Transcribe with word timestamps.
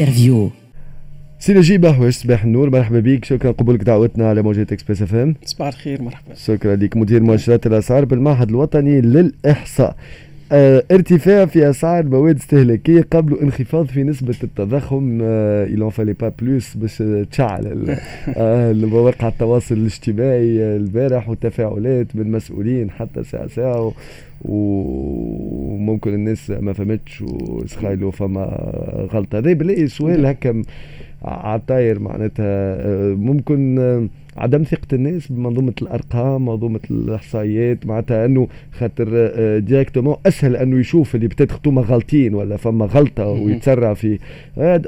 انترفيو 0.00 0.50
سي 1.38 1.54
نجيب 1.54 1.80
بحوش 1.80 2.14
صباح 2.14 2.44
النور 2.44 2.70
مرحبا 2.70 3.00
بك. 3.00 3.24
شكرا 3.24 3.52
قبولك 3.52 3.82
دعوتنا 3.82 4.28
على 4.28 4.42
موجة 4.42 4.62
اكسبريس 4.62 5.02
اف 5.02 5.14
ام 5.14 5.34
صباح 5.44 5.68
الخير 5.68 6.02
مرحبا. 6.02 6.34
شكرا 6.34 6.76
لك. 6.76 6.96
مدير 6.96 7.22
مؤشرات 7.22 7.66
الأسعار 7.66 8.04
بالمعهد 8.04 8.48
الوطني 8.48 9.00
للإحصاء. 9.00 9.96
ارتفاع 10.52 11.46
في 11.46 11.70
أسعار 11.70 12.04
المواد 12.04 12.34
الاستهلاكيه 12.34 13.06
قبل 13.12 13.38
انخفاض 13.38 13.86
في 13.86 14.02
نسبة 14.02 14.34
التضخم. 14.44 15.18
آه 15.22 15.64
الون 15.64 15.90
فالي 15.90 16.12
با 16.12 16.28
بلوس 16.28 16.74
باش 16.76 17.02
تشعل 17.30 17.96
آه 18.36 18.72
مواقع 18.72 19.28
التواصل 19.28 19.74
الاجتماعي 19.74 20.76
البارح 20.76 21.28
وتفاعلات 21.28 22.16
من 22.16 22.30
مسؤولين 22.30 22.90
حتى 22.90 23.24
ساعة 23.24 23.46
ساعة 23.46 23.92
وممكن 24.44 26.14
الناس 26.14 26.50
ما 26.50 26.72
فهمتش 26.72 27.22
وسخايلو 27.22 28.10
فما 28.10 28.44
غلطة. 29.12 29.38
هذا 29.38 29.52
بلاقي 29.52 29.86
سؤال 29.86 30.26
هكا 30.26 30.62
عطاير 31.22 31.98
معناتها 31.98 32.44
آه، 32.46 33.14
ممكن 33.14 33.78
آه، 33.78 34.08
عدم 34.36 34.62
ثقة 34.62 34.86
الناس 34.92 35.32
بمنظومة 35.32 35.72
الأرقام 35.82 36.44
منظومة 36.44 36.80
الإحصائيات 36.90 37.86
معناتها 37.86 38.24
أنه 38.26 38.48
خاطر 38.72 39.08
ديريكتومون 39.58 40.14
آه، 40.14 40.28
أسهل 40.28 40.56
أنه 40.56 40.80
يشوف 40.80 41.14
اللي 41.14 41.28
بتات 41.28 41.52
خطومة 41.52 41.82
غلطين 41.82 42.34
ولا 42.34 42.56
فما 42.56 42.86
غلطة 42.86 43.26
ويتسرع 43.26 43.94
في 43.94 44.18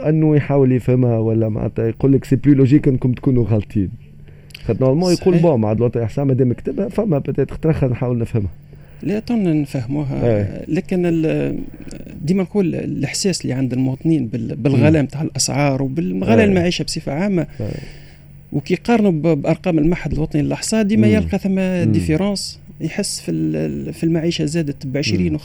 أنه 0.08 0.36
يحاول 0.36 0.72
يفهمها 0.72 1.18
ولا 1.18 1.48
معناتها 1.48 1.86
يقول 1.88 2.12
لك 2.12 2.24
سي 2.24 2.36
بلو 2.36 2.55
لوجيك 2.55 2.88
أنكم 2.88 3.12
تكونوا 3.12 3.44
غلطين. 3.44 3.91
خاطر 4.64 4.80
نورمال 4.80 5.12
يقول 5.12 5.38
بون 5.38 5.60
مع 5.60 5.72
الوطن 5.72 5.98
الإحصاء 5.98 6.24
مادام 6.24 6.52
كتبها 6.52 6.88
فما 6.88 7.19
بتات 7.19 7.50
اخترخها 7.50 7.88
نحاول 7.88 8.19
نفهمها. 8.19 8.62
لا 9.02 9.19
طن 9.19 9.61
نفهموها. 9.62 10.27
إيه. 10.27 10.65
لكن 10.69 11.02
ديما 12.23 12.42
نقول 12.42 12.74
الاحساس 12.74 13.42
اللي 13.42 13.52
عند 13.52 13.73
المواطنين 13.73 14.27
بالغلاء 14.33 15.03
نتاع 15.03 15.22
الأسعار 15.22 15.83
وبالغلاء 15.83 16.39
إيه. 16.39 16.45
المعيشة 16.45 16.83
بصفة 16.83 17.12
عامة. 17.12 17.47
إيه. 17.61 17.67
وكي 18.53 18.75
يقارنوا 18.75 19.34
بأرقام 19.34 19.78
المعهد 19.78 20.12
الوطني 20.12 20.42
للأحصاء 20.42 20.83
ديما 20.83 21.06
يلقى 21.06 21.39
ثم 21.39 21.61
différence 21.92 22.58
يحس 22.80 23.20
في 23.20 23.92
في 23.92 24.05
المعيشة 24.05 24.45
زادت 24.45 24.86
ب 24.86 24.97
20 24.97 25.39
و25 25.39 25.42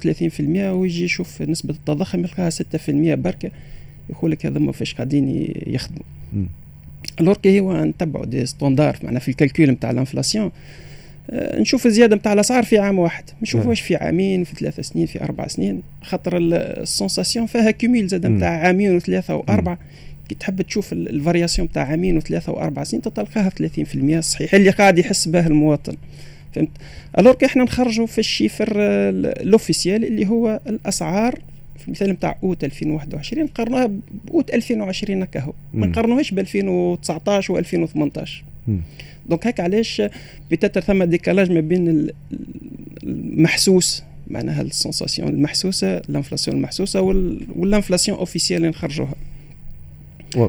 و30% 0.00 0.40
ويجي 0.58 1.04
يشوف 1.04 1.42
نسبة 1.42 1.74
التضخم 1.74 2.20
يلقاها 2.20 2.50
6% 2.50 2.54
بركة 3.14 3.50
يقول 4.10 4.30
لك 4.30 4.46
هذا 4.46 4.58
ما 4.58 4.72
فاش 4.72 4.94
قاعدين 4.94 5.52
يخدموا. 5.66 6.02
alors 7.20 7.45
que 7.45 7.60
هو 7.60 7.84
نتبعوا 7.84 8.24
des 8.26 8.46
standards 8.46 8.96
معنا 9.02 9.18
في 9.18 9.28
ال 9.28 9.34
calcul 9.34 9.70
نتاع 9.70 9.90
ال 9.90 9.95
inflation. 9.95 10.50
نشوف 11.32 11.86
الزياده 11.86 12.16
نتاع 12.16 12.32
الأسعار 12.32 12.64
في 12.64 12.78
عام 12.78 12.98
واحد. 12.98 13.24
ما 13.30 13.42
نشوفوش 13.42 13.80
في 13.80 13.96
عامين 13.96 14.44
في 14.44 14.54
ثلاث 14.54 14.80
سنين 14.80 15.06
في 15.06 15.24
أربع 15.24 15.46
سنين. 15.46 15.82
خاطر 16.02 16.38
ال 16.38 16.49
sensation 16.49 17.46
فيها 17.46 17.70
cumulé 17.70 18.06
زاد 18.06 18.26
نتاع 18.26 18.48
عامين 18.48 18.96
وثلاثة 18.96 19.36
واربعه 19.36 19.78
كي 20.28 20.34
تحب 20.34 20.62
تشوف 20.62 20.92
ال 20.92 21.00
variation 21.00 21.68
نتاع 21.68 21.82
عامين 21.82 22.16
وثلاثة 22.16 22.52
وأربع 22.52 22.84
سنين 22.84 23.02
تلقاها 23.02 23.48
في 23.48 23.84
30% 24.20 24.20
صحيح 24.20 24.54
اللي 24.54 24.70
قاعد 24.70 24.98
يحس 24.98 25.28
به 25.28 25.46
المواطن. 25.46 25.96
فهمت؟ 26.54 26.68
alors 27.18 27.34
إحنا 27.44 27.64
نخرجوا 27.64 28.06
في 28.06 28.18
ال 28.18 28.25
chiffre 28.25 28.72
ال 28.76 28.90
officiel 28.90 30.04
اللي 30.04 30.26
هو 30.26 30.60
الأسعار 30.66 31.38
في 31.78 31.88
المثال 31.88 32.10
نتاع 32.10 32.36
أوت 32.42 32.64
2021 32.64 33.46
قارنوها 33.46 33.90
بأوت 34.24 34.54
2020 34.54 35.22
هكا 35.22 35.40
هو. 35.40 35.52
ما 35.74 35.86
نقارنوهاش 35.86 36.30
ب 36.30 36.38
2019 36.38 37.62
و2018 37.62 38.28
donc 39.28 39.46
هيك 39.46 39.60
علاش 39.60 40.02
peut-être 40.50 40.80
ثم 40.80 41.04
décalage 41.04 41.50
ما 41.50 41.60
بين 41.60 42.08
المحسوس 43.04 44.02
معناها 44.30 44.62
ال 44.62 44.69
sensation 44.69 45.28
المحسوسة 45.28 45.96
ال 45.96 46.02
inflation 46.02 46.56
المحسوسة 46.56 47.00
وال 47.56 47.67
inflation 47.67 48.18
officielle 48.18 48.56
اللي 48.58 48.68
نخرجوها. 48.68 49.14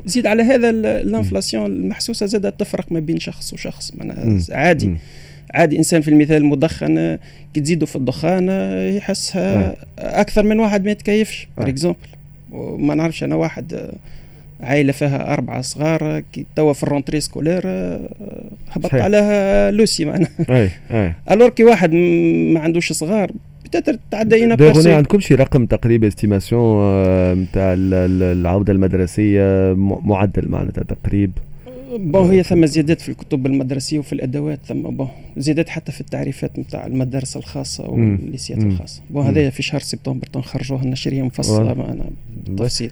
زيد 0.05 0.27
على 0.27 0.43
هذا 0.43 0.69
ال 0.69 0.79
inflation 0.79 1.65
المحسوسة 1.65 2.25
زادت 2.25 2.59
تفرق 2.59 2.91
ما 2.91 2.99
بين 2.99 3.19
شخص 3.19 3.53
وشخص 3.53 3.91
معناها 3.95 4.39
عادي. 4.51 4.87
مم. 4.87 4.97
عادي 5.53 5.77
إنسان 5.77 6.01
في 6.01 6.07
المثال 6.07 6.37
المدخن 6.37 7.17
كي 7.53 7.61
تزيدوا 7.61 7.87
في 7.87 7.95
الدخان 7.95 8.49
يحسها 8.97 9.75
أكثر 9.99 10.43
من 10.43 10.59
واحد 10.59 10.85
ما 10.85 10.91
يتكيفش 10.91 11.47
par 11.57 11.69
exemple 11.69 11.97
ما 12.77 12.95
نعرفش 12.95 13.23
أنا 13.23 13.35
واحد 13.35 13.91
عائلة 14.63 14.91
فيها 14.91 15.33
أربعة 15.33 15.61
صغار 15.61 16.19
كي 16.19 16.45
توا 16.55 16.73
في 16.73 16.83
الرونتري 16.83 17.19
سكولير 17.19 17.61
آه، 17.65 18.09
هبط 18.71 18.93
عليها 18.93 19.71
لوسي 19.71 20.05
معناها. 20.05 20.29
أي 20.49 20.69
أي. 20.91 21.13
ألور 21.31 21.49
كي 21.49 21.63
واحد 21.63 21.93
ما 22.53 22.59
عندوش 22.59 22.91
صغار 22.91 23.31
بتاتر 23.65 23.99
تعدى 24.11 24.45
أنا 24.45 24.55
بيرسون 24.55 24.91
عندكم 24.91 25.19
شي 25.19 25.35
رقم 25.35 25.65
تقريبا 25.65 26.07
استيماسيون 26.07 27.33
نتاع 27.33 27.73
العودة 27.77 28.73
المدرسية 28.73 29.73
معدل 29.77 30.49
معناتها 30.49 30.83
تقريب؟ 30.83 31.31
بون 31.97 32.29
هي 32.31 32.43
ثم 32.43 32.65
زيادات 32.65 33.01
في 33.01 33.09
الكتب 33.09 33.45
المدرسية 33.45 33.99
وفي 33.99 34.13
الأدوات 34.13 34.59
ثم 34.65 34.81
بون 34.81 35.07
زيادات 35.37 35.69
حتى 35.69 35.91
في 35.91 36.01
التعريفات 36.01 36.59
نتاع 36.59 36.85
المدارس 36.85 37.37
الخاصة 37.37 37.89
والليسيات 37.89 38.63
الخاصة. 38.63 39.01
بون 39.09 39.25
هذايا 39.25 39.49
في 39.49 39.63
شهر 39.63 39.81
سبتمبر 39.81 40.27
تنخرجوها 40.27 40.83
النشريه 40.83 41.21
مفصلة 41.21 41.73
معنا 41.73 42.05
بالتفصيل 42.47 42.91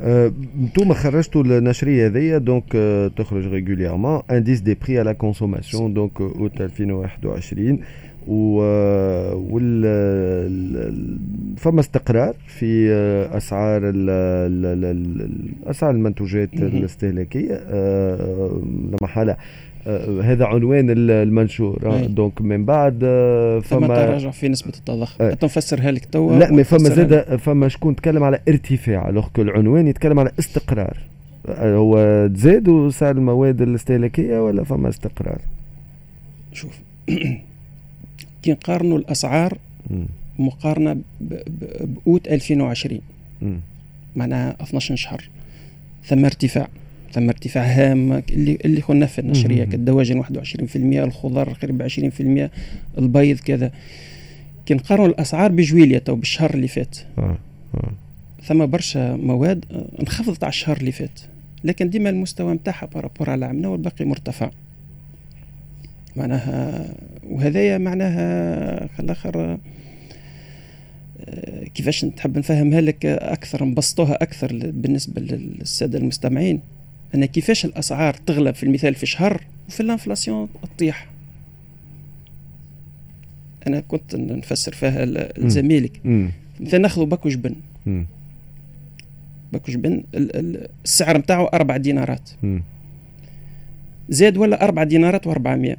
أنتم 0.00 0.92
خرجتوا 0.94 1.42
النشريه 1.42 2.06
هذيا 2.06 2.38
دونك 2.38 2.72
تخرج 3.16 3.46
ريغوليرمون 3.46 4.22
انديس 4.30 4.60
دي 4.60 4.74
بري 4.74 4.98
على 4.98 5.14
كونسوماسيون 5.14 5.94
دونك 5.94 6.20
اوت 6.20 6.60
2021 6.60 7.78
و 8.28 8.58
وال 9.50 9.84
فما 11.56 11.80
استقرار 11.80 12.34
في 12.46 12.92
أسعار 13.32 13.82
أسعار 15.66 15.90
المنتوجات 15.90 16.54
الاستهلاكية. 16.54 17.54
لما 18.90 19.06
حالة 19.06 19.36
آه، 19.86 20.20
هذا 20.22 20.44
عنوان 20.44 20.86
المنشور 20.90 22.06
دونك 22.06 22.42
من 22.42 22.64
بعد 22.64 23.00
آه، 23.04 23.60
فما 23.60 23.86
تراجع 23.86 24.30
في 24.30 24.48
نسبة 24.48 24.72
التضخم. 24.78 25.24
آه. 25.24 25.38
نفسرها 25.42 25.90
لك 25.90 26.04
توا 26.04 26.38
لا 26.38 26.52
مي 26.52 26.64
فما 26.64 26.88
زاد 26.88 27.36
فما 27.36 27.68
شكون 27.68 27.96
تكلم 27.96 28.22
على 28.24 28.40
ارتفاع 28.48 29.08
الوغ 29.08 29.26
العنوان 29.38 29.86
يتكلم 29.86 30.18
على 30.18 30.30
استقرار. 30.38 30.96
هو 31.48 32.26
تزاد 32.34 32.68
وسعر 32.68 33.16
المواد 33.16 33.62
الاستهلاكية 33.62 34.44
ولا 34.44 34.64
فما 34.64 34.88
استقرار؟ 34.88 35.38
شوف 36.52 36.78
كي 38.44 38.52
نقارنوا 38.52 38.98
الأسعار 38.98 39.58
مقارنة 40.38 40.96
بأوت 41.20 42.28
2020 42.28 43.00
معناها 44.16 44.56
12 44.62 44.96
شهر. 44.96 45.28
ثم 46.04 46.24
ارتفاع. 46.24 46.68
ثم 47.12 47.28
ارتفاع 47.28 47.64
هام 47.64 48.12
اللي 48.12 48.58
اللي 48.64 48.80
قلنا 48.80 49.06
في 49.06 49.18
النشرية. 49.18 49.64
كالدواجن 49.64 50.22
21% 50.22 50.76
الخضار 50.76 51.52
قريب 51.52 51.82
20% 51.82 52.50
البيض 52.98 53.38
كذا. 53.38 53.70
كي 54.66 54.74
نقارنوا 54.74 55.06
الأسعار 55.06 55.52
بجويليا 55.52 55.98
تو 55.98 56.14
بالشهر 56.14 56.54
اللي 56.54 56.68
فات. 56.68 56.98
آه. 57.18 57.38
آه. 57.74 57.92
ثم 58.42 58.66
برشا 58.66 59.16
مواد 59.16 59.64
انخفضت 60.00 60.44
على 60.44 60.50
الشهر 60.50 60.76
اللي 60.76 60.92
فات. 60.92 61.20
لكن 61.64 61.90
ديما 61.90 62.10
المستوى 62.10 62.54
نتاعها 62.54 62.86
par 62.86 62.99
rapport 62.99 63.30
على 63.30 63.46
عامنا 63.46 63.68
والباقي 63.68 64.04
مرتفع. 64.04 64.50
معناها 66.16 66.88
وهذايا 67.30 67.78
معناها 67.78 68.86
خلاخر 68.98 69.58
آه، 71.20 71.64
كيفاش 71.64 72.00
تحب 72.00 72.38
نفهمها 72.38 72.80
لك 72.80 73.06
أكثر 73.06 73.64
نبسطوها 73.64 74.22
أكثر 74.22 74.70
بالنسبة 74.70 75.20
للسادة 75.20 75.98
المستمعين. 75.98 76.60
ان 77.14 77.24
كيفاش 77.24 77.64
الأسعار 77.64 78.14
تغلب 78.14 78.54
في 78.54 78.62
المثال 78.62 78.94
في 78.94 79.06
شهر 79.06 79.40
وفي 79.68 79.80
ال 79.80 79.87
inflation 79.87 80.48
تطيح؟ 80.76 81.06
أنا 83.66 83.80
كنت 83.80 84.16
نفسر 84.16 84.72
فيها 84.72 85.04
لزميلك. 85.38 86.00
مثلا 86.60 86.80
ناخذ 86.80 87.06
paquet 87.06 87.28
جبن 87.28 87.54
paquet 89.52 89.72
جبن 89.72 90.04
السعر 90.14 91.18
نتاعو 91.18 91.44
أربع 91.44 91.76
دينارات. 91.76 92.30
زاد 94.08 94.36
ولا 94.36 94.64
أربع 94.64 94.84
دينارات 94.84 95.28
و400 95.28 95.38
باهي 95.38 95.76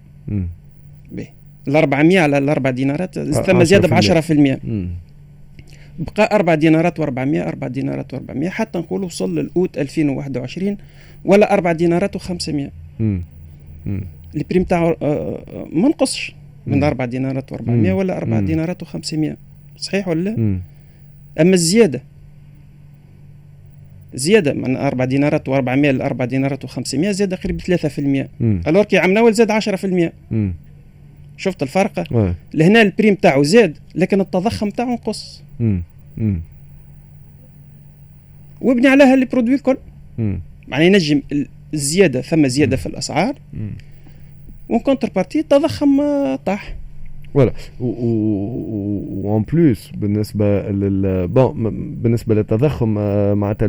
ال 1.67 1.75
400 1.75 2.19
على 2.19 2.37
الأربع 2.37 2.69
دينارات 2.69 3.19
ثم 3.19 3.63
زيادة 3.63 3.87
ب 3.87 4.01
10% 4.01 4.59
بقى 5.99 6.35
أربع 6.35 6.55
دينارات 6.55 7.01
و400 7.01 7.17
أربع 7.17 7.67
دينارات 7.67 8.15
و400 8.15 8.45
حتى 8.45 8.79
نقول 8.79 9.03
وصل 9.03 9.39
للأوت 9.39 9.77
2021 9.77 10.77
ولا 11.25 11.53
أربع 11.53 11.71
دينارات 11.71 12.17
و500 12.17 12.51
ال 14.35 14.41
prix 14.41 14.63
متاعو 14.63 14.89
آه، 14.89 14.95
آه، 15.01 15.67
ما 15.73 15.87
نقصش 15.87 16.35
من 16.67 16.83
أربع 16.83 17.05
دينارات 17.05 17.53
و400 17.53 17.69
ولا 17.69 18.17
أربع 18.17 18.39
دينارات 18.45 18.83
و500 18.83 19.35
صحيح 19.77 20.07
ولا 20.07 20.29
لا؟ 20.29 20.59
أما 21.41 21.53
الزيادة 21.53 22.01
زيادة 24.13 24.53
من 24.53 24.77
أربع 24.77 25.05
دينارات 25.05 25.49
و400 25.49 25.69
ل 25.69 26.01
4 26.01 26.27
دينارات 26.27 26.65
و500 26.65 26.95
زيادة 26.95 27.35
قريب 27.35 27.61
3% 27.61 27.67
alors 28.67 28.83
qui 28.83 28.99
نول 28.99 29.33
زاد 29.33 29.51
10% 29.51 30.09
شفت 31.37 31.63
الفرق؟ 31.63 32.03
لهنا 32.53 32.81
ال 32.81 32.88
prix 32.88 33.15
متاعو 33.15 33.43
زاد 33.43 33.77
لكن 33.95 34.21
التضخم 34.21 34.69
تاعو 34.69 34.93
نقص. 34.93 35.43
وابني 38.61 38.87
عليها 38.87 39.15
les 39.15 39.25
produits 39.25 39.55
الكل. 39.55 39.77
معناها 40.67 40.87
ينجم 40.87 41.21
الزيادة 41.73 42.21
ثم 42.21 42.47
زيادة 42.47 42.77
في 42.77 42.85
الأسعار. 42.85 43.35
و 44.69 44.79
en 44.79 45.09
contrepartie 45.09 45.39
التضخم 45.39 46.01
طاح. 46.35 46.75
voilà 47.35 47.53
و 47.79 48.34
en 48.34 49.43
plus 49.53 49.91
بالنسبة 49.91 50.69
لل 50.69 51.27
bon 51.27 51.95
بالنسبة 51.95 52.35
للتضخم 52.35 52.95
آه، 52.97 53.33
معناتها 53.33 53.67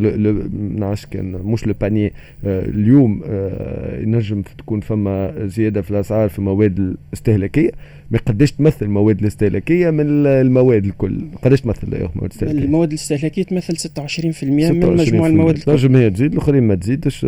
نعرفش 0.78 1.06
كان 1.06 1.32
مش 1.32 1.66
لو 1.66 1.74
باني 1.80 2.12
آه، 2.44 2.64
اليوم 2.64 3.22
آه، 3.26 4.00
ينجم 4.00 4.42
تكون 4.42 4.80
فما 4.80 5.46
زيادة 5.46 5.82
في 5.82 5.90
الأسعار 5.90 6.28
في 6.28 6.38
المواد 6.38 6.78
الاستهلاكية. 6.78 7.70
ما 8.10 8.18
قداش 8.18 8.52
تمثل 8.52 8.86
المواد 8.86 9.20
الاستهلاكية 9.20 9.90
من 9.90 10.26
المواد 10.26 10.84
الكل؟ 10.84 11.20
قداش 11.42 11.60
تمثل 11.60 11.82
المواد 11.82 12.24
الاستهلاكية؟ 12.24 12.64
المواد 12.64 12.88
الاستهلاكية 12.88 13.42
تمثل 13.42 13.76
26% 13.76 14.44
من 14.44 14.96
مجموع 14.96 15.26
المواد 15.26 15.56
الكل. 15.56 15.72
تنجم 15.72 15.96
هي 15.96 16.10
تزيد 16.10 16.32
الآخرين 16.32 16.62
ما 16.62 16.74
تزيدش 16.74 17.24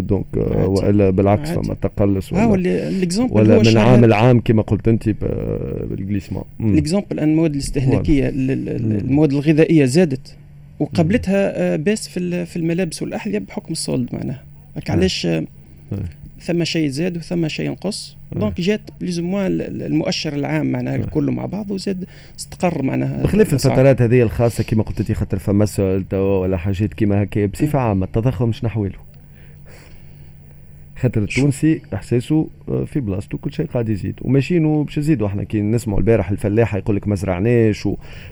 donc 0.00 0.26
وإلا 0.66 1.10
بالعكس 1.10 1.50
فما 1.50 1.74
تقلص 1.74 2.32
ولا, 2.32 2.46
ولا 3.30 3.62
من 3.62 3.76
عام 3.76 4.04
لعام 4.04 4.40
كما 4.40 4.62
قلت 4.62 4.88
أنت 4.88 5.08
بال 5.90 5.98
glissement. 5.98 6.44
l'exemple 6.60 7.20
أن 7.20 7.28
المواد 7.30 7.52
الاستهلاكية 7.52 8.28
المواد 8.28 9.32
الغذائية 9.32 9.84
زادت 9.84 10.36
وقبلتها 10.80 11.72
آه، 11.74 11.76
baisse 11.76 12.08
في 12.08 12.46
في 12.46 12.56
الملابس 12.56 13.02
والأحذية 13.02 13.38
بحكم 13.38 13.72
ال 13.72 13.77
soldes 13.77 14.08
معناها. 14.12 14.42
علاش 14.88 15.26
آه، 15.26 15.44
ثم 16.40 16.64
شيء 16.64 16.88
زاد 16.88 17.16
وثم 17.16 17.48
شيء 17.48 17.70
نقص 17.70 18.16
donc 18.32 18.60
جات 18.60 18.80
بليز 19.00 19.18
المؤشر 19.18 20.32
العام 20.32 20.72
معناها 20.72 20.96
الكل 20.96 21.30
مع 21.30 21.46
بعض 21.46 21.70
وزاد 21.70 22.04
استقر 22.38 22.82
معناها. 22.82 23.22
بخلاف 23.22 23.52
الفترات 23.54 24.02
هذه 24.02 24.22
الخاصة 24.22 24.64
كما 24.64 24.82
قلت 24.82 25.00
أنت 25.00 25.12
خاطر 25.12 25.38
فما 25.38 25.66
سؤال 25.66 26.14
ولا 26.14 26.56
حاجات 26.56 26.94
كما 26.94 27.22
هكا 27.22 27.46
بصفة 27.46 27.78
عامة 27.78 28.06
التضخم 28.06 28.52
شنو 28.52 28.70
احواله؟ 28.70 29.05
خاطر 31.00 31.22
التونسي 31.22 31.80
إحساسه 31.94 32.48
آه، 32.68 32.84
في 32.84 33.00
بلاصتو 33.00 33.38
كل 33.38 33.52
شيء 33.52 33.66
قاعد 33.66 33.88
يزيد. 33.88 34.14
وماشيين 34.22 34.84
باش 34.84 34.98
يزيدوا. 34.98 35.26
إحنا 35.26 35.44
كي 35.44 35.60
نسمعوا 35.60 35.98
البارح 35.98 36.30
الفلاحه 36.30 36.78
يقول 36.78 36.96
لك 36.96 37.08
ما 37.08 37.14
زرعناش 37.14 37.88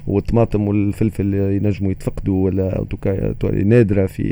والطماطم 0.07 0.69
والفلفل 0.69 1.35
ينجموا 1.35 1.91
يتفقدوا 1.91 2.45
ولا 2.45 2.85
توكا 2.91 3.35
نادرة 3.65 4.07
في 4.07 4.25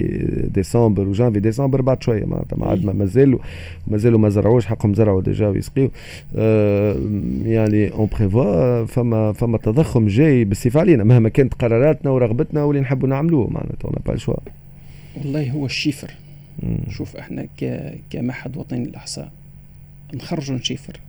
ديسمبر 0.55 1.09
وجانفي 1.09 1.41
ديسمبر 1.41 1.81
بعد 1.83 2.03
شوية 2.03 2.25
معناتها 2.25 2.57
ما 2.57 2.67
عاد 2.67 2.85
مازالوا 2.85 3.39
مازالوا 3.87 4.19
ما 4.19 4.29
زرعوش. 4.29 4.67
حقهم 4.67 4.95
زرعوا 4.95 5.23
déjà 5.23 5.49
ويسقيوا 5.49 5.89
آه 6.37 6.97
يعني 7.45 7.93
اون 7.93 8.09
بريفوا 8.19 8.85
فما 8.85 9.33
فما 9.33 9.59
تضخم 9.59 10.07
جاي 10.07 10.45
بالصفه 10.45 10.81
علينا. 10.81 11.05
مهما 11.05 11.29
كانت 11.29 11.55
قراراتنا 11.55 12.11
ورغبتنا 12.11 12.65
واللي 12.65 12.83
نحبوا 12.83 13.09
نعملوه. 13.09 13.51
معناتها 13.51 13.91
با 14.07 14.13
الشوا 14.15 14.35
والله 15.17 15.51
هو 15.51 15.67
الشيفر. 15.67 16.11
شوف 16.91 17.17
إحنا 17.17 17.47
كمعهد 18.11 18.57
وطني 18.57 18.85
للأحصاء 18.85 19.31
نخرجوا 20.15 20.57
نشيفر 20.57 21.01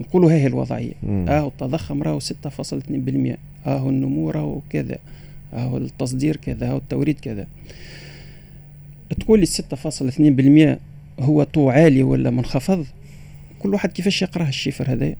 نقولوا 0.00 0.32
هاي 0.32 0.46
الوضعية. 0.46 0.92
آه 1.28 1.48
التضخم 1.48 2.02
راهو 2.02 2.20
6.2% 2.20 3.36
آه 3.66 3.88
النمو 3.88 4.30
راهو 4.30 4.60
كذا. 4.70 4.98
آه 5.54 5.76
التصدير 5.76 6.36
كذا. 6.36 6.70
آه 6.70 6.76
التوريد 6.76 7.20
كذا. 7.20 7.46
تقول 9.20 9.40
لي 9.40 9.46
6.2% 9.46 10.78
هو 11.20 11.42
طو 11.42 11.70
عالي 11.70 12.02
ولا 12.02 12.30
منخفض؟ 12.30 12.86
كل 13.58 13.74
واحد 13.74 13.92
كيفاش 13.92 14.22
يقراه 14.22 14.48
الشيفر 14.48 14.92
هذا 14.92 15.14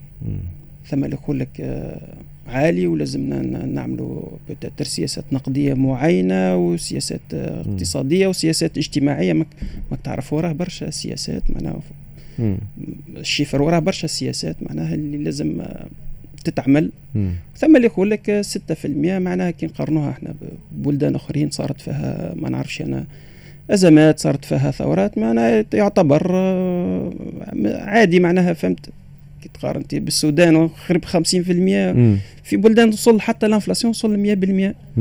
ثم 0.87 1.05
اللي 1.05 1.17
يقول 1.23 1.41
لك 1.41 1.61
آه 1.61 2.01
عالي 2.47 2.87
ولازمنا 2.87 3.67
نعملوا 3.67 4.23
بتاتر 4.51 4.85
سياسات 4.85 5.25
نقدية 5.33 5.75
معينة 5.75 6.57
وسياسات 6.57 7.21
اقتصادية 7.33 8.27
وسياسات 8.27 8.79
اجتماعية. 8.79 9.33
ماك 9.33 9.47
تعرف 10.05 10.33
وراه 10.33 10.53
برشا 10.53 10.91
سياسات 10.91 11.43
معناها 11.51 11.81
الشيفر 13.17 13.63
وراه 13.63 13.79
برشا 13.79 14.07
سياسات 14.07 14.57
معناها 14.63 14.95
اللي 14.95 15.19
لازم 15.19 15.63
تتعمل. 16.45 16.91
ثم 17.57 17.77
اللي 17.77 17.87
يقول 17.87 18.11
لك 18.11 18.43
6% 18.45 18.87
معناها 19.19 19.51
كي 19.51 19.67
نقارنوها 19.67 20.11
إحنا 20.11 20.35
ببلدان 20.73 21.15
أخرين 21.15 21.51
صارت 21.51 21.81
فيها 21.81 22.35
ما 22.37 22.49
نعرفش 22.51 22.83
أنا 22.83 23.05
أزمات 23.71 24.19
صارت 24.21 24.45
فيها 24.45 24.71
ثورات 24.71 25.19
معناها 25.19 25.65
يعتبر 25.75 26.31
آه، 26.35 27.13
عادي 27.65 28.21
معناها 28.21 28.53
فهمت؟ 28.53 28.89
كي 29.43 29.49
تقارن 29.55 29.83
بالسودان 29.93 30.69
قريب 30.89 31.05
50% 31.05 31.17
مم. 31.97 32.19
في 32.45 32.57
بلدان 32.57 32.91
توصل 32.91 33.21
حتى 33.21 33.47
الانفلاسيون 33.47 33.93
توصل 33.93 34.37
100% 34.97 34.99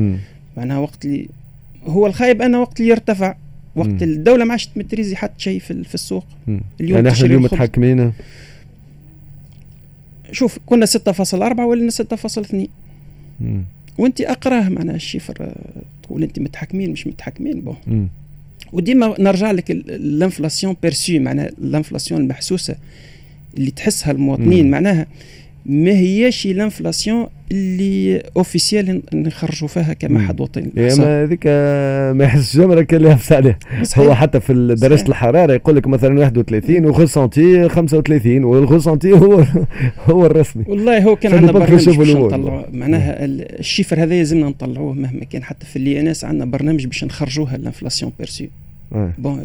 معناها 0.57 0.77
وقت 0.77 1.05
اللي 1.05 1.29
هو 1.85 2.07
الخايب 2.07 2.41
أنا 2.41 2.59
وقت 2.59 2.79
اللي 2.79 2.91
يرتفع 2.91 3.35
وقت 3.75 3.89
مم. 3.89 3.97
الدولة 4.01 4.45
ما 4.45 4.51
عادش 4.51 4.65
تمتريزي 4.65 5.15
حتى 5.15 5.33
شيء 5.38 5.59
في, 5.59 5.83
في 5.83 5.95
السوق. 5.95 6.25
مم. 6.47 6.61
اليوم 6.81 6.95
يعني 6.95 7.09
إحنا 7.09 7.25
اليوم 7.25 7.43
متحكمين. 7.43 8.13
شوف 10.31 10.59
كنا 10.65 10.85
6.4 10.85 11.59
ولا 11.59 11.91
6.2 11.91 12.55
وأنت 13.97 14.21
أقراه 14.21 14.69
معناها 14.69 14.95
الشيفر 14.95 15.53
تقول 16.03 16.23
أنت 16.23 16.39
متحكمين 16.39 16.91
مش 16.91 17.07
متحكمين 17.07 17.61
بون. 17.61 18.09
وديما 18.73 19.15
نرجع 19.19 19.51
لك 19.51 19.71
الانفلاسيون 19.71 20.75
بيرسي 20.81 21.19
معناها 21.19 21.49
الانفلاسيون 21.61 22.21
المحسوسة. 22.21 22.75
اللي 23.57 23.71
تحسها 23.71 24.12
المواطنين. 24.12 24.65
مم. 24.65 24.71
معناها 24.71 25.07
ما 25.65 25.92
هياش 25.92 26.45
الانفلاسيون 26.45 27.27
اللي 27.51 28.24
اوفيسيال 28.38 29.01
نخرجوا 29.13 29.68
فيها 29.68 29.94
كمعهد 29.94 30.42
وطني. 30.42 30.69
يا 30.77 30.95
ما 30.95 31.24
هذيك 31.24 31.48
ما 32.18 32.24
يحس 32.24 32.57
جمرة 32.57 32.81
كان 32.81 33.06
يحس 33.06 33.31
عليه 33.31 33.59
هو 33.98 34.15
حتى 34.15 34.39
في 34.39 34.75
درجة 34.81 35.07
الحرارة 35.09 35.53
يقول 35.53 35.75
لك 35.75 35.88
مثلا 35.88 36.19
31 36.19 36.86
وغوسونتي 36.86 37.69
35 37.69 38.44
والغوسونتي 38.44 39.12
هو 39.12 39.44
هو 40.09 40.25
الرسمي. 40.25 40.63
والله 40.68 41.00
هو 41.04 41.15
كان 41.15 41.33
عندنا 41.33 41.51
برنامج 41.51 41.97
باش 41.97 42.09
نطلعوه. 42.09 42.65
معناها 42.74 43.25
الشيفر 43.25 44.04
هذا 44.04 44.15
يلزمنا 44.15 44.50
نطلعوه 44.50 44.94
مهما 44.94 45.24
كان. 45.24 45.44
حتى 45.44 45.65
في 45.65 45.75
اللي 45.75 46.01
ناس 46.01 46.25
عندنا 46.25 46.45
برنامج 46.45 46.86
باش 46.86 47.04
نخرجوها 47.04 47.56
الانفلاسيون 47.56 48.12
بيرسي 48.19 48.50
بون 49.18 49.42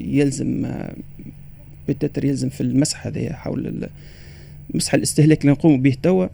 يلزم 0.00 0.66
بتاتر 1.88 2.24
يلزم 2.24 2.48
في 2.48 2.60
المسح 2.60 3.06
هذا 3.06 3.32
حول 3.32 3.88
مسح 4.74 4.94
الاستهلاك 4.94 5.40
اللي 5.40 5.52
نقوم 5.52 5.82
به 5.82 5.96
توا. 6.02 6.26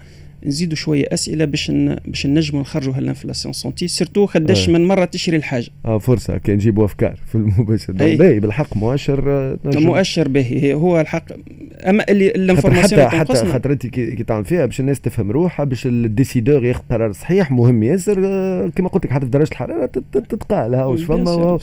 نزيدوا 0.47 0.77
شوية 0.77 1.05
أسئلة 1.13 1.45
باش 1.45 1.71
باش 2.07 2.27
نجموا 2.27 2.61
نخرجوا 2.61 2.95
هالانفلاسيون 2.95 3.53
سونتي 3.53 3.89
سيرتو 3.89 4.27
خداش 4.27 4.69
من 4.69 4.85
مرة 4.85 5.05
تشري 5.05 5.37
الحاجة. 5.37 5.69
آه 5.85 5.99
فرصة 5.99 6.39
كي 6.39 6.53
نجيبوا 6.53 6.85
أفكار 6.85 7.19
في 7.27 7.35
المباشر 7.35 7.93
باهي 7.93 8.41
بالحق 8.41 8.77
مؤشر 8.77 9.31
آه، 9.31 9.59
مؤشر 9.65 10.29
باهي. 10.29 10.75
هو 10.75 11.01
الحق. 11.01 11.25
أما 11.89 12.05
اللي 12.09 12.29
ال 12.29 12.35
information 12.35 13.09
حتى 13.09 13.19
حتى 13.19 13.35
خاطر 13.35 13.73
أنت 13.73 13.87
كي 13.87 14.25
تعمل 14.25 14.45
فيها 14.45 14.67
باش 14.67 14.81
الناس 14.81 15.01
تفهم 15.01 15.31
روحها 15.31 15.65
باش 15.65 15.87
ال 15.87 15.95
décideur 15.95 16.65
ياخذ 16.65 16.83
قرار 16.91 17.13
صحيح 17.13 17.51
مهم 17.51 17.83
ياسر 17.83 18.23
آه، 18.25 18.71
كما 18.77 18.89
قلت 18.89 19.05
لك 19.05 19.13
حتى 19.13 19.25
في 19.25 19.31
درجه 19.31 19.51
الحرارة 19.51 19.87
تتقال. 20.13 20.75
ها 20.75 20.85
واش 20.85 21.03
فما؟ 21.03 21.59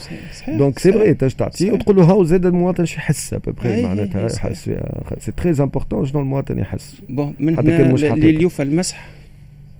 donc 0.48 0.78
c'est 0.78 0.92
vrai 0.92 1.14
تعطيه 1.14 1.72
وتقول 1.72 1.96
له 1.96 2.04
هاو 2.04 2.24
زاد 2.24 2.46
المواطن 2.46 2.84
شو 2.84 2.96
يحس 2.96 3.34
معناتها 3.64 4.26
يحس 4.26 4.70
c'est 5.18 5.32
très 5.36 5.54
important 5.60 6.06
شنو 6.06 6.20
المواطن 6.20 6.58
يحس. 6.58 6.94
bon 7.08 7.34
من 7.40 7.58
هنا 7.58 8.14
اللي 8.14 8.65
المسح. 8.66 9.08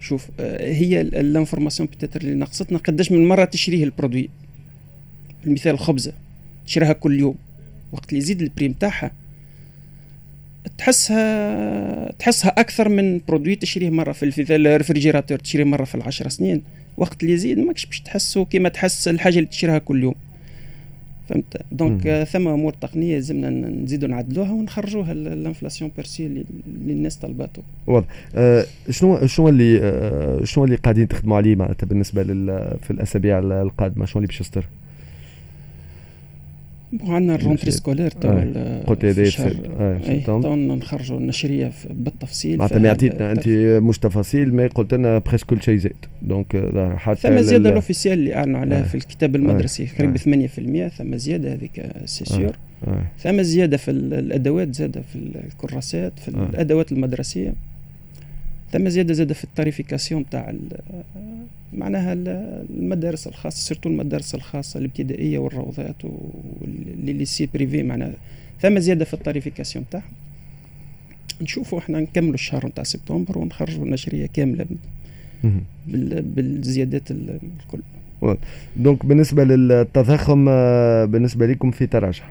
شوف 0.01 0.29
آه، 0.41 0.73
هي 0.73 1.01
ال 1.01 1.08
information 1.08 1.89
peut-être 1.89 2.21
اللي 2.21 2.35
ناقصتنا 2.35 2.79
قداش 2.79 3.13
من 3.13 3.29
مرة 3.29 3.45
تشريه 3.45 3.85
ال 3.85 3.90
produit. 3.90 4.29
المثال 5.47 5.75
الخبزة. 5.75 6.13
تشريها 6.67 6.93
كل 6.93 7.21
يوم. 7.21 7.35
وقت 7.93 8.09
اللي 8.09 8.19
يزيد 8.19 8.43
ال 8.43 8.49
prix 8.49 8.73
متاعها 8.73 9.11
تحسها 10.79 12.13
تحسها 12.13 12.51
أكثر 12.59 12.89
من 12.89 13.21
produit 13.29 13.55
تشريه 13.55 13.91
مرة 13.91 14.13
في 14.13 14.23
المثال 14.23 14.67
ال 14.67 14.72
réfrigérateur 14.72 15.39
تشريه 15.39 15.65
مرة 15.65 15.85
في 15.85 15.95
العشر 15.95 16.29
سنين. 16.29 16.63
وقت 16.97 17.23
اللي 17.23 17.35
يزيد 17.35 17.59
ماكش 17.59 17.87
باش 17.87 18.01
تحسه 18.01 18.45
كيما 18.45 18.69
تحس 18.69 19.09
الحاجة 19.09 19.35
اللي 19.35 19.47
تشريها 19.47 19.79
كل 19.79 20.03
يوم. 20.03 20.15
فهمت؟ 21.29 21.63
donc 21.73 22.07
آه 22.07 22.25
ثم 22.25 22.49
أمور 22.49 22.73
تقنية 22.73 23.15
لازمنا 23.15 23.51
نزيدوا 23.51 24.09
نعدلوها 24.09 24.53
ونخرجوها 24.53 25.13
ال 25.13 25.21
inflation 25.21 25.91
perçue 25.97 26.27
اللي, 26.27 26.45
الناس 26.67 27.17
طلباته 27.17 27.63
واضح. 27.87 28.07
آه 28.35 28.65
شنو 28.91 29.27
شنو 29.27 29.49
اللي 29.49 29.81
آه 29.83 30.45
شنو 30.45 30.65
اللي 30.65 30.77
قاعدين 30.77 31.09
تخدموا 31.09 31.37
عليه 31.37 31.57
معناتها 31.57 31.87
بالنسبة 31.87 32.23
في 32.83 32.91
الأسابيع 32.91 33.39
القادمة؟ 33.39 34.07
شنو 34.07 34.17
اللي 34.17 34.27
باش 34.27 34.41
يصدر؟ 34.41 34.65
عندنا 37.01 37.35
ال 37.35 37.39
rentrée 37.39 37.71
scolaire 37.71 38.11
تو 38.11 38.29
قلت 38.87 39.05
لي 39.05 40.21
تو 40.27 40.55
نخرجوا 40.57 41.19
النشرية 41.19 41.73
بالتفصيل 41.91 42.59
معناتها 42.59 42.79
ما 42.79 42.91
عطيتنا 42.91 43.33
أنت 43.33 43.49
مش 43.83 43.99
تفاصيل 43.99 44.55
ما 44.55 44.67
قلت 44.67 44.95
لنا 44.95 45.19
presque 45.19 45.45
كل 45.45 45.63
شيء 45.63 45.77
زاد. 45.77 45.93
donc 46.23 46.73
حتى 46.97 47.21
ثم 47.21 47.41
زيادة 47.41 47.69
ال 47.69 47.73
officielle 47.73 48.19
اللي 48.19 48.35
أعلنوا 48.35 48.61
عليها 48.61 48.83
في 48.83 48.95
الكتاب 48.95 49.37
المدرسي 49.37 49.89
قريب 49.99 50.17
8% 50.89 50.93
ثم 50.97 51.17
زيادة 51.17 51.53
هذيك 51.53 51.87
c'est 52.05 52.25
sûr 52.25 52.57
ثم 53.19 53.43
زيادة 53.43 53.77
في 53.77 53.91
الأدوات 53.91 54.75
زادة 54.75 55.01
في 55.01 55.19
الكراسات 55.47 56.19
في 56.19 56.29
الأدوات 56.29 56.93
المدرسية. 56.93 57.55
ثم 58.73 58.89
زيادة 58.89 59.15
زاده 59.15 59.35
في 59.35 59.45
ال 59.45 59.51
tarification 59.51 60.25
تاع 60.31 60.55
معناها 61.73 62.13
المدارس 62.13 63.27
الخاصة 63.27 63.57
surtout 63.57 63.89
المدارس 63.89 64.35
الخاصة 64.35 64.79
الابتدائية 64.81 65.39
والروضات 65.39 66.05
و 66.05 66.35
les 66.35 67.27
privés 67.55 67.83
معناها 67.83 68.15
ثم 68.61 68.79
زيادة 68.79 69.05
في 69.05 69.15
ال 69.15 69.20
tarification 69.20 69.85
تاعهم 69.91 70.13
نشوفوا 71.43 71.79
إحنا 71.79 72.01
نكملوا 72.01 72.35
الشهر 72.35 72.67
نتاع 72.67 72.85
سبتمبر 72.85 73.39
ونخرجوا 73.39 73.85
النشرية 73.85 74.27
كاملة 74.27 74.67
بالزيادات 76.23 77.11
الكل. 77.11 77.81
donc 78.77 79.07
بالنسبة 79.07 79.45
للتضخم 79.45 80.47
آه، 80.49 81.05
بالنسبة 81.05 81.47
لكم 81.47 81.71
في 81.71 81.87
تراجع. 81.87 82.25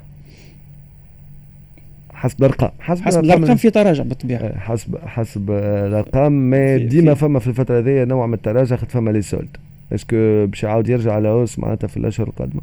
حسب 2.26 2.40
الأرقام. 2.40 2.72
حسب, 2.80 3.04
حسب 3.04 3.24
الأرقام. 3.24 3.56
في 3.56 3.70
تراجع 3.70 4.04
بالطبيعة. 4.04 4.40
آه، 4.40 4.58
حسب 4.58 4.98
حسب 5.06 5.52
الأرقام. 5.52 6.32
ما 6.50 6.78
ديما 6.78 7.14
فما 7.14 7.40
في 7.40 7.48
الفترة 7.48 7.80
هذه 7.80 8.04
نوع 8.04 8.26
من 8.28 8.34
التراجع 8.34 8.76
خاطر 8.76 8.90
فما 8.90 9.12
les 9.12 9.22
soldes 9.22 9.58
est-ce 9.94 10.28
que 10.28 10.46
باش 10.46 10.64
يعاود 10.64 10.90
يرجع 10.90 11.14
à 11.14 11.19
la 11.19 11.30
hausse 11.30 11.60
معناتها 11.60 11.88
في 11.88 11.98
الأشهر 11.98 12.28
القادمة؟ 12.28 12.62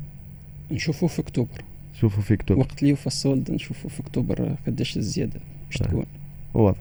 نشوفوه 0.70 1.08
في 1.08 1.22
أكتوبر. 1.22 1.62
نشوفوا 1.94 2.22
في 2.22 2.34
أكتوبر. 2.34 2.60
وقت 2.60 2.78
اللي 2.78 2.90
يوفى 2.90 3.06
ال 3.06 3.12
soldes 3.12 3.50
نشوفوا 3.50 3.90
في 3.90 4.00
أكتوبر 4.00 4.48
قداش 4.66 4.96
الزيادة 4.96 5.40
باش. 5.66 5.78
تكون. 5.78 6.04
واضح. 6.54 6.78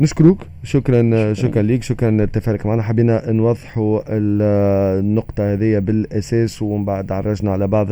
نشكروك. 0.00 0.38
شكرا 0.64 1.34
شكرا, 1.34 1.62
ليك. 1.62 1.82
شكرا 1.82 2.10
لاتفاقك 2.10 2.66
معنا. 2.66 2.82
حبينا 2.82 3.32
نوضحوا 3.32 4.00
النقطة 4.08 5.52
هذه 5.52 5.78
بالأساس 5.78 6.62
ومن 6.62 6.84
بعد 6.84 7.12
عرجنا 7.12 7.52
على 7.52 7.66
بعض 7.66 7.86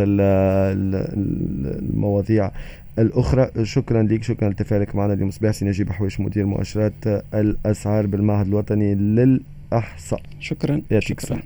المواضيع 1.88 2.50
الأخرى. 2.98 3.50
شكرا 3.62 4.02
لك 4.02 4.22
شكرا 4.22 4.48
لاتفاقك 4.48 4.94
معنا 4.94 5.12
اليوم. 5.12 5.30
صباح 5.30 5.50
سي 5.50 5.64
نجيب 5.64 5.92
حويش 5.92 6.20
مدير 6.20 6.46
مؤشرات 6.46 7.06
الأسعار 7.34 8.06
بالمعهد 8.06 8.46
الوطني 8.46 8.94
للإحصاء. 8.94 10.22
شكرا. 10.40 10.82
يعطيك 10.90 11.20
شكرا. 11.20 11.42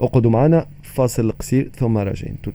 أقعدوا 0.00 0.30
معنا 0.30 0.66
فاصل 0.82 1.32
قصير 1.32 1.70
ثم 1.76 1.98
راجعين. 1.98 2.36
تو 2.42 2.50